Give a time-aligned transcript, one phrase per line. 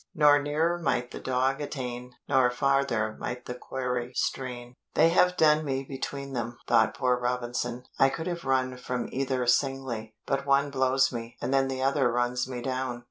[0.15, 4.73] Nor nearer might the dog attain, Nor farther might the quarry strain.
[4.95, 7.83] "They have done me between them," thought poor Robinson.
[7.99, 12.11] "I could have run from either singly, but one blows me, and then the other
[12.11, 12.99] runs me down.